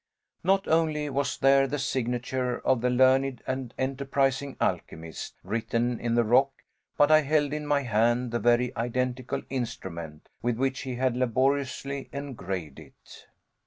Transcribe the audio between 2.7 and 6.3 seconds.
the learned and enterprising alchemist written in the